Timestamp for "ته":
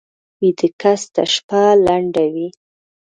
1.13-1.23